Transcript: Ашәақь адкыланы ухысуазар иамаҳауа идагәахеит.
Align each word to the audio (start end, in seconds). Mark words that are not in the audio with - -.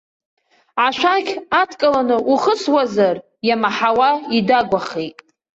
Ашәақь 0.85 1.31
адкыланы 1.61 2.17
ухысуазар 2.33 3.15
иамаҳауа 3.47 4.09
идагәахеит. 4.37 5.17